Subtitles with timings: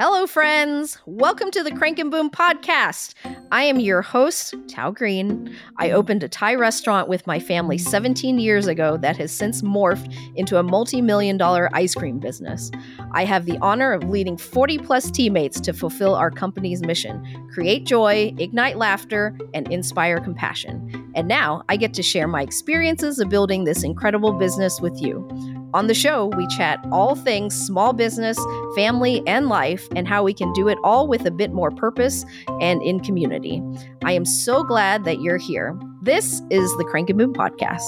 [0.00, 0.96] Hello, friends.
[1.06, 3.14] Welcome to the Crank and Boom podcast.
[3.50, 5.52] I am your host, Toa Green.
[5.76, 10.14] I opened a Thai restaurant with my family 17 years ago that has since morphed
[10.36, 12.70] into a multi million dollar ice cream business.
[13.10, 17.20] I have the honor of leading 40 plus teammates to fulfill our company's mission
[17.52, 21.10] create joy, ignite laughter, and inspire compassion.
[21.16, 25.57] And now I get to share my experiences of building this incredible business with you.
[25.74, 28.38] On the show, we chat all things small business,
[28.74, 32.24] family, and life, and how we can do it all with a bit more purpose
[32.62, 33.62] and in community.
[34.02, 35.78] I am so glad that you're here.
[36.00, 37.84] This is the Crank and Boom Podcast.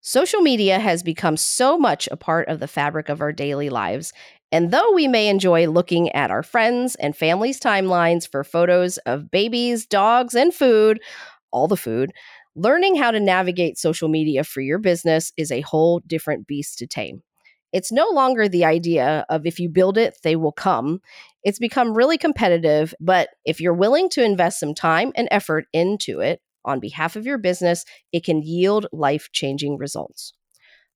[0.00, 4.12] Social media has become so much a part of the fabric of our daily lives.
[4.52, 9.30] And though we may enjoy looking at our friends' and families' timelines for photos of
[9.30, 11.00] babies, dogs, and food,
[11.52, 12.12] all the food,
[12.56, 16.86] Learning how to navigate social media for your business is a whole different beast to
[16.86, 17.22] tame.
[17.72, 21.00] It's no longer the idea of if you build it, they will come.
[21.44, 26.20] It's become really competitive, but if you're willing to invest some time and effort into
[26.20, 30.32] it on behalf of your business, it can yield life changing results.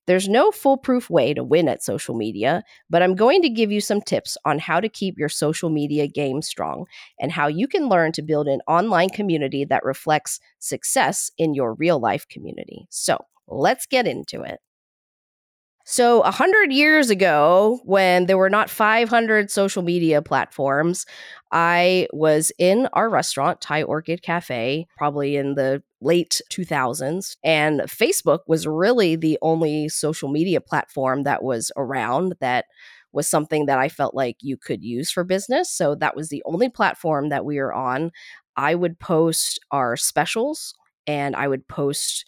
[0.07, 3.81] There's no foolproof way to win at social media, but I'm going to give you
[3.81, 6.87] some tips on how to keep your social media game strong
[7.19, 11.75] and how you can learn to build an online community that reflects success in your
[11.75, 12.87] real life community.
[12.91, 14.61] So let's get into it.
[15.87, 21.05] So, a hundred years ago, when there were not 500 social media platforms,
[21.53, 27.37] I was in our restaurant, Thai Orchid Cafe, probably in the late 2000s.
[27.45, 32.65] And Facebook was really the only social media platform that was around that
[33.13, 35.71] was something that I felt like you could use for business.
[35.71, 38.11] So, that was the only platform that we were on.
[38.57, 40.75] I would post our specials
[41.07, 42.25] and I would post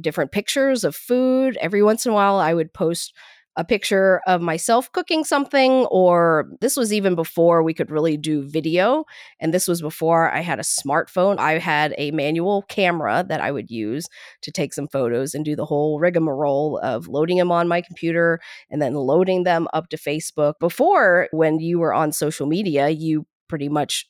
[0.00, 1.56] different pictures of food.
[1.60, 3.14] Every once in a while, I would post
[3.58, 8.48] a picture of myself cooking something, or this was even before we could really do
[8.48, 9.04] video.
[9.40, 11.38] And this was before I had a smartphone.
[11.38, 14.06] I had a manual camera that I would use
[14.42, 18.38] to take some photos and do the whole rigmarole of loading them on my computer
[18.70, 20.54] and then loading them up to Facebook.
[20.60, 24.08] Before, when you were on social media, you pretty much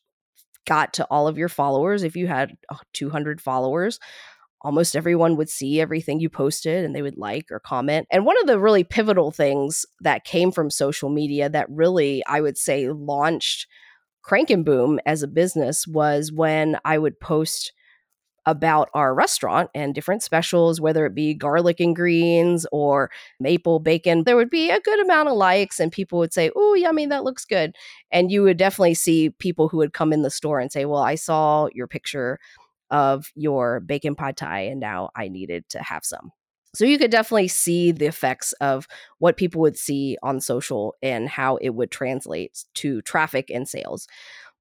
[0.67, 3.99] got to all of your followers if you had uh, 200 followers
[4.63, 8.07] almost everyone would see everything you posted and they would like or comment.
[8.11, 12.41] And one of the really pivotal things that came from social media that really, I
[12.41, 13.67] would say, launched
[14.23, 17.73] Crank and Boom as a business was when I would post
[18.47, 24.25] about our restaurant and different specials, whether it be garlic and greens or maple bacon.
[24.25, 27.25] There would be a good amount of likes, and people would say, Oh, yummy, that
[27.25, 27.77] looks good.
[28.11, 31.03] And you would definitely see people who would come in the store and say, Well,
[31.03, 32.39] I saw your picture
[32.91, 36.33] of your bacon pad thai and now I needed to have some.
[36.75, 38.87] So you could definitely see the effects of
[39.19, 44.07] what people would see on social and how it would translate to traffic and sales.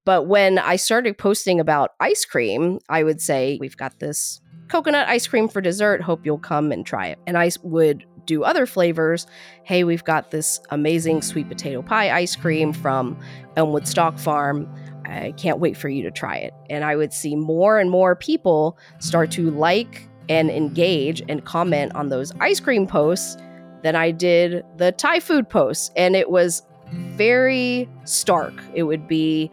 [0.05, 4.39] But when I started posting about ice cream, I would say, We've got this
[4.69, 6.01] coconut ice cream for dessert.
[6.01, 7.19] Hope you'll come and try it.
[7.27, 9.27] And I would do other flavors.
[9.63, 13.17] Hey, we've got this amazing sweet potato pie ice cream from
[13.55, 14.69] Elmwood Stock Farm.
[15.07, 16.53] I can't wait for you to try it.
[16.69, 21.95] And I would see more and more people start to like and engage and comment
[21.95, 23.37] on those ice cream posts
[23.83, 25.91] than I did the Thai food posts.
[25.95, 28.53] And it was very stark.
[28.73, 29.49] It would be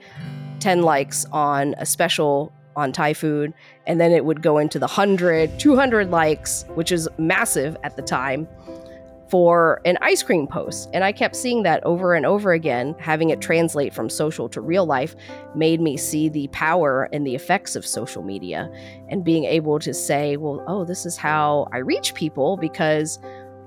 [0.61, 3.55] 10 likes on a special on Thai food,
[3.87, 8.03] and then it would go into the 100, 200 likes, which is massive at the
[8.03, 8.49] time
[9.29, 10.89] for an ice cream post.
[10.93, 12.95] And I kept seeing that over and over again.
[12.99, 15.17] Having it translate from social to real life
[15.55, 18.71] made me see the power and the effects of social media
[19.09, 23.19] and being able to say, well, oh, this is how I reach people because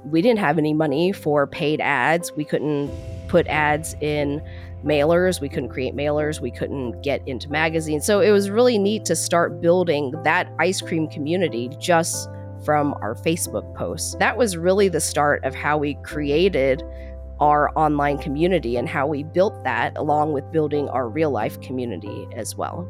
[0.06, 2.32] we didn't have any money for paid ads.
[2.34, 2.92] We couldn't
[3.28, 4.42] put ads in
[4.86, 5.42] mailers.
[5.42, 6.40] We couldn't create mailers.
[6.40, 8.06] We couldn't get into magazines.
[8.06, 12.30] So it was really neat to start building that ice cream community just
[12.64, 14.16] from our Facebook posts.
[14.20, 16.84] That was really the start of how we created
[17.40, 22.28] our online community and how we built that along with building our real life community
[22.36, 22.88] as well.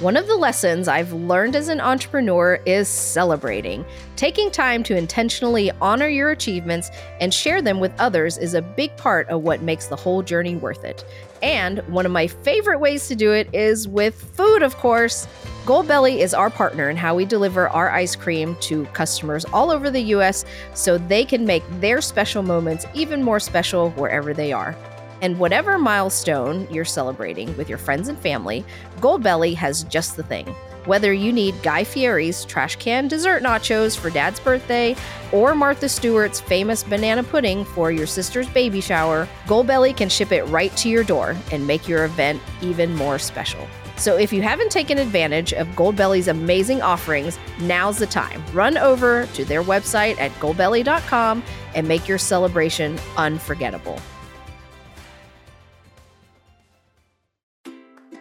[0.00, 3.84] One of the lessons I've learned as an entrepreneur is celebrating.
[4.16, 8.96] Taking time to intentionally honor your achievements and share them with others is a big
[8.96, 11.04] part of what makes the whole journey worth it.
[11.44, 15.28] And one of my favorite ways to do it is with food, of course.
[15.64, 19.90] Goldbelly is our partner in how we deliver our ice cream to customers all over
[19.90, 20.44] the US
[20.74, 24.76] so they can make their special moments even more special wherever they are.
[25.20, 28.64] And whatever milestone you're celebrating with your friends and family,
[28.98, 30.54] Goldbelly has just the thing.
[30.86, 34.94] Whether you need Guy Fieri's trash can dessert nachos for dad's birthday
[35.32, 40.44] or Martha Stewart's famous banana pudding for your sister's baby shower, Goldbelly can ship it
[40.44, 43.66] right to your door and make your event even more special.
[43.96, 48.44] So if you haven't taken advantage of Goldbelly's amazing offerings, now's the time.
[48.52, 51.42] Run over to their website at goldbelly.com
[51.74, 54.00] and make your celebration unforgettable.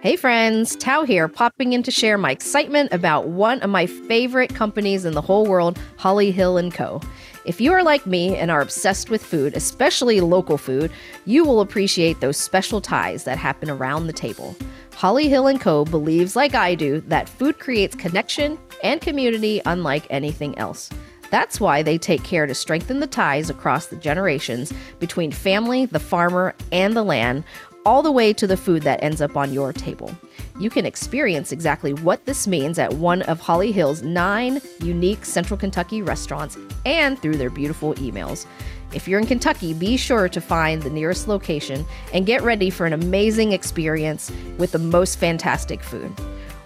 [0.03, 4.53] Hey friends, Toa here, popping in to share my excitement about one of my favorite
[4.53, 7.00] companies in the whole world, Holly Hill & Co.
[7.45, 10.91] If you are like me and are obsessed with food, especially local food,
[11.23, 14.57] you will appreciate those special ties that happen around the table.
[14.94, 15.85] Holly Hill & Co.
[15.85, 20.89] believes, like I do, that food creates connection and community unlike anything else.
[21.31, 26.00] That's why they take care to strengthen the ties across the generations between family, the
[26.00, 27.45] farmer, and the land,
[27.85, 30.12] all the way to the food that ends up on your table.
[30.59, 35.57] You can experience exactly what this means at one of Holly Hill's nine unique Central
[35.57, 38.45] Kentucky restaurants and through their beautiful emails.
[38.94, 42.85] If you're in Kentucky, be sure to find the nearest location and get ready for
[42.85, 46.13] an amazing experience with the most fantastic food.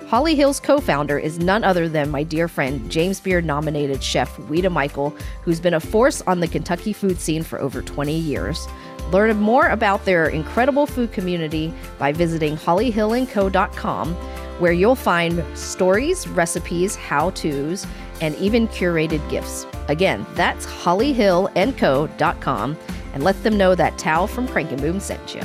[0.07, 4.37] Holly Hill's co founder is none other than my dear friend, James Beard nominated chef
[4.37, 5.13] Ouita Michel,
[5.43, 8.67] who's been a force on the Kentucky food scene for over 20 years.
[9.11, 14.13] Learn more about their incredible food community by visiting hollyhillandco.com,
[14.59, 17.87] where you'll find stories, recipes, how to's,
[18.21, 19.65] and even curated gifts.
[19.87, 22.77] Again, that's hollyhillandco.com,
[23.13, 25.41] and let them know that Toa from Crank and Boom sent you.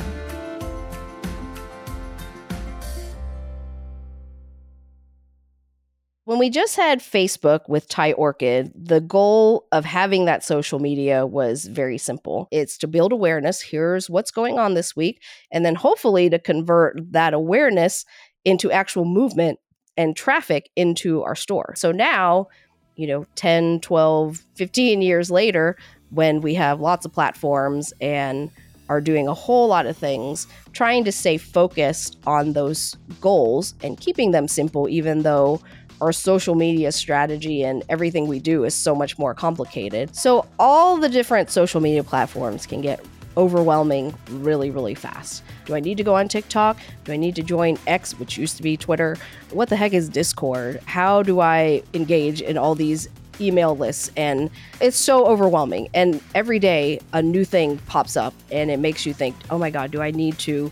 [6.33, 11.27] When we just had Facebook with Thai Orchid, the goal of having that social media
[11.27, 12.47] was very simple.
[12.49, 13.61] It's to build awareness.
[13.61, 15.21] Here's what's going on this week.
[15.51, 18.03] And then hopefully to convert that awareness
[18.45, 19.59] into actual movement
[19.95, 21.75] and traffic into our store.
[21.77, 22.47] So now,
[22.95, 25.77] you know, 10, 12, 15 years later,
[26.09, 28.49] when we have lots of platforms and
[28.89, 33.99] are doing a whole lot of things, trying to stay focused on those goals and
[33.99, 35.61] keeping them simple, even though
[36.03, 40.13] our social media strategy and everything we do is so much more complicated.
[40.13, 43.03] So, all the different social media platforms can get
[43.37, 45.43] overwhelming really, really fast.
[45.65, 46.77] Do I need to go on TikTok?
[47.05, 49.17] Do I need to join X, which used to be Twitter?
[49.51, 50.81] What the heck is Discord?
[50.85, 53.07] How do I engage in all these
[53.39, 54.11] email lists?
[54.17, 54.49] And
[54.81, 55.87] it's so overwhelming.
[55.93, 59.69] And every day a new thing pops up and it makes you think, oh my
[59.69, 60.69] God, do I need to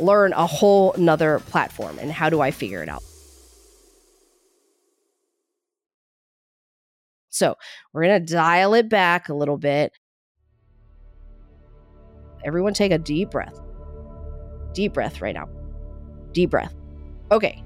[0.00, 1.96] learn a whole nother platform?
[2.00, 3.04] And how do I figure it out?
[7.34, 7.56] So
[7.92, 9.92] we're going to dial it back a little bit.
[12.44, 13.60] Everyone take a deep breath.
[14.72, 15.48] Deep breath right now.
[16.30, 16.74] Deep breath.
[17.32, 17.62] Okay.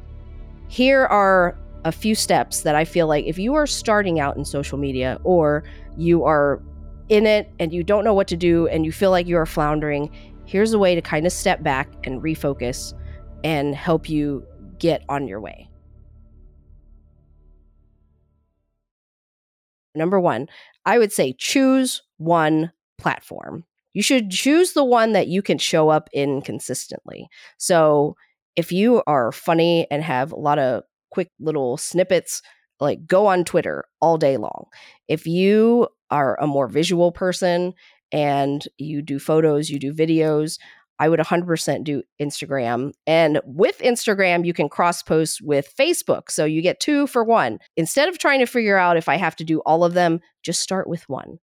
[0.68, 4.44] Here are a few steps that I feel like if you are starting out in
[4.44, 5.64] social media or
[5.98, 6.62] you are
[7.10, 9.46] in it and you don't know what to do and you feel like you are
[9.46, 10.10] floundering,
[10.46, 12.94] here's a way to kind of step back and refocus
[13.44, 14.46] and help you
[14.78, 15.67] get on your way.
[19.94, 20.48] Number one,
[20.84, 23.64] I would say choose one platform.
[23.94, 27.28] You should choose the one that you can show up in consistently.
[27.56, 28.16] So
[28.56, 32.42] if you are funny and have a lot of quick little snippets,
[32.80, 34.66] like go on Twitter all day long.
[35.08, 37.74] If you are a more visual person
[38.12, 40.58] and you do photos, you do videos,
[40.98, 42.92] I would 100% do Instagram.
[43.06, 46.30] And with Instagram, you can cross post with Facebook.
[46.30, 47.58] So you get two for one.
[47.76, 50.60] Instead of trying to figure out if I have to do all of them, just
[50.60, 51.38] start with one.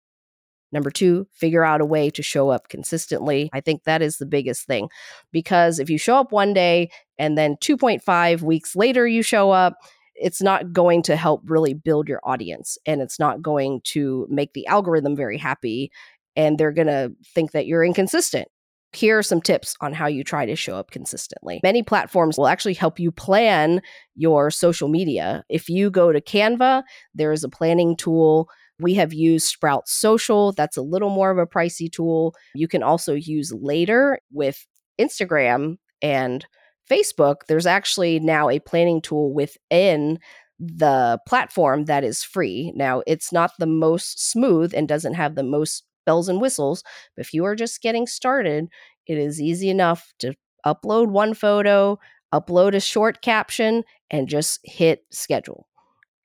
[0.71, 3.49] Number two, figure out a way to show up consistently.
[3.53, 4.89] I think that is the biggest thing
[5.31, 9.77] because if you show up one day and then 2.5 weeks later you show up,
[10.15, 14.51] it's not going to help really build your audience and it's not going to make
[14.53, 15.91] the algorithm very happy.
[16.35, 18.49] And they're going to think that you're inconsistent
[18.95, 21.59] here are some tips on how you try to show up consistently.
[21.63, 23.81] Many platforms will actually help you plan
[24.15, 25.43] your social media.
[25.49, 26.83] If you go to Canva,
[27.13, 28.49] there is a planning tool.
[28.79, 32.35] We have used Sprout Social, that's a little more of a pricey tool.
[32.55, 34.65] You can also use Later with
[34.99, 36.45] Instagram and
[36.89, 37.37] Facebook.
[37.47, 40.19] There's actually now a planning tool within
[40.59, 42.71] the platform that is free.
[42.75, 46.83] Now, it's not the most smooth and doesn't have the most bells and whistles.
[47.15, 48.67] But if you are just getting started,
[49.07, 50.33] it is easy enough to
[50.65, 51.99] upload one photo,
[52.33, 55.67] upload a short caption, and just hit schedule.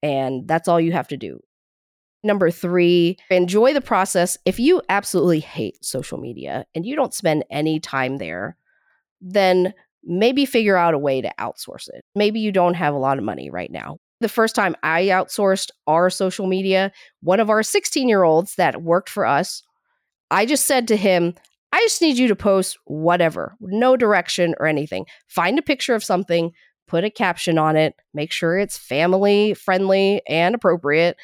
[0.03, 1.41] And that's all you have to do.
[2.23, 4.37] Number three, enjoy the process.
[4.45, 8.57] If you absolutely hate social media and you don't spend any time there,
[9.23, 9.73] then
[10.05, 12.05] maybe figure out a way to outsource it.
[12.15, 13.99] Maybe you don't have a lot of money right now.
[14.21, 18.83] The first time I outsourced our social media, one of our 16 year olds that
[18.83, 19.63] worked for us,
[20.31, 21.35] I just said to him,
[21.73, 25.07] I just need you to post whatever, no direction or anything.
[25.29, 26.53] Find a picture of something,
[26.89, 31.17] put a caption on it, make sure it's family friendly and appropriate,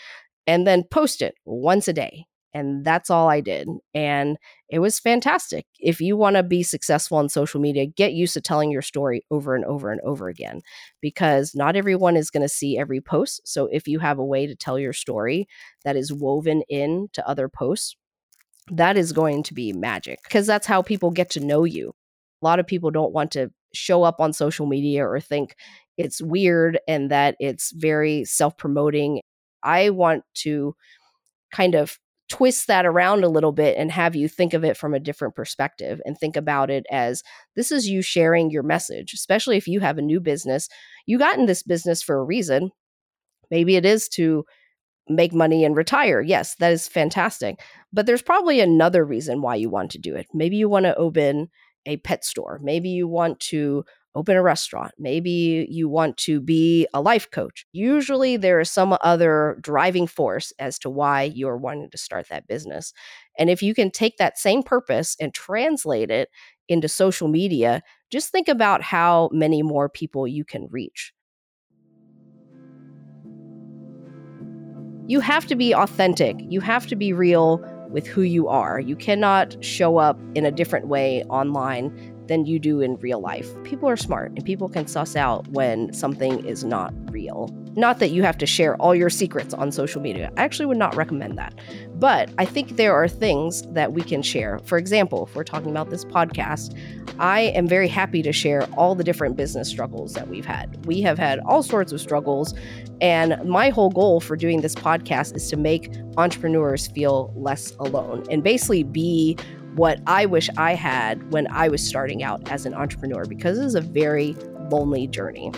[0.47, 2.27] and then post it once a day.
[2.55, 3.69] And that's all I did.
[3.93, 4.39] And
[4.71, 5.67] it was fantastic.
[5.79, 9.27] If you want to be successful on social media, get used to telling your story
[9.31, 10.63] over and over and over again
[11.03, 13.43] because not everyone is going to see every post.
[13.45, 15.47] So if you have a way to tell your story
[15.85, 17.95] that is woven in to other posts,
[18.71, 21.95] that is going to be magic because that's how people get to know you.
[22.43, 25.55] A lot of people don't want to show up on social media or think
[25.97, 29.21] it's weird and that it's very self promoting.
[29.63, 30.75] I want to
[31.53, 34.95] kind of twist that around a little bit and have you think of it from
[34.95, 37.23] a different perspective and think about it as
[37.55, 40.69] this is you sharing your message, especially if you have a new business.
[41.07, 42.71] You got in this business for a reason.
[43.51, 44.45] Maybe it is to
[45.09, 46.21] make money and retire.
[46.21, 47.61] Yes, that is fantastic.
[47.93, 50.27] But there's probably another reason why you want to do it.
[50.35, 51.49] Maybe you want to open
[51.87, 52.59] a pet store.
[52.63, 53.85] Maybe you want to
[54.17, 54.93] open a restaurant.
[54.99, 57.67] Maybe you want to be a life coach.
[57.73, 62.47] Usually there is some other driving force as to why you're wanting to start that
[62.49, 62.93] business.
[63.39, 66.31] And if you can take that same purpose and translate it
[66.69, 71.13] into social media, just think about how many more people you can reach.
[75.09, 76.37] You have to be authentic.
[76.49, 77.59] You have to be real
[77.91, 78.81] with who you are.
[78.81, 81.91] You cannot show up in a different way online
[82.29, 83.49] than you do in real life.
[83.65, 87.51] People are smart and people can suss out when something is not real.
[87.77, 90.33] Not that you have to share all your secrets on social media.
[90.37, 91.55] I actually would not recommend that.
[91.95, 94.59] But I think there are things that we can share.
[94.65, 96.79] For example, if we're talking about this podcast,
[97.19, 100.87] I am very happy to share all the different business struggles that we've had.
[100.87, 102.55] We have had all sorts of struggles.
[103.03, 108.25] And my whole goal for doing this podcast is to make entrepreneurs feel less alone
[108.31, 109.37] and basically be
[109.77, 113.65] what I wish I had when I was starting out as an entrepreneur because it
[113.65, 114.35] is a very
[114.71, 115.53] lonely journey.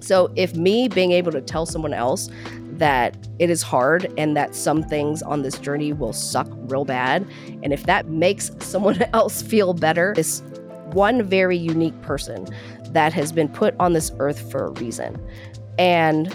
[0.00, 2.30] So, if me being able to tell someone else
[2.72, 7.26] that it is hard and that some things on this journey will suck real bad,
[7.62, 10.40] and if that makes someone else feel better, this
[10.92, 12.46] one very unique person
[12.86, 15.20] that has been put on this earth for a reason.
[15.78, 16.34] And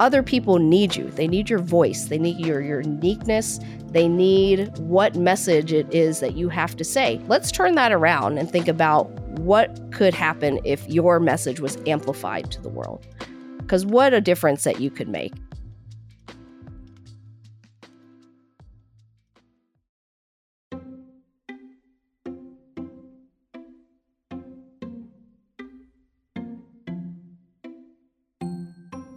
[0.00, 1.08] other people need you.
[1.10, 2.06] They need your voice.
[2.06, 3.60] They need your, your uniqueness.
[3.88, 7.20] They need what message it is that you have to say.
[7.28, 12.50] Let's turn that around and think about what could happen if your message was amplified
[12.52, 13.06] to the world.
[13.58, 15.32] Because what a difference that you could make.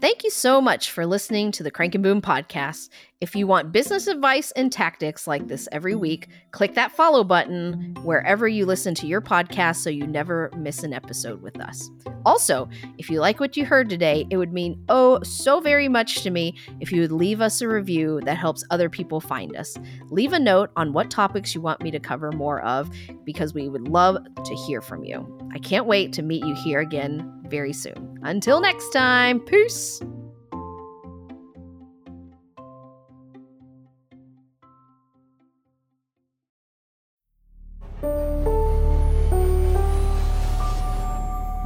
[0.01, 2.87] Thank you so much for listening to the Crank and Boom podcast.
[3.19, 7.93] If you want business advice and tactics like this every week, click that follow button
[8.03, 11.91] wherever you listen to your podcast so you never miss an episode with us.
[12.25, 16.21] Also, if you like what you heard today, it would mean oh so very much
[16.21, 19.75] to me if you would leave us a review that helps other people find us.
[20.11, 22.89] Leave a note on what topics you want me to cover more of
[23.25, 24.15] because we would love
[24.45, 25.27] to hear from you.
[25.53, 28.08] I can't wait to meet you here again very soon.
[28.21, 30.01] Until next time, peace.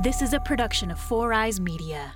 [0.03, 2.13] This is a production of Four Eyes Media.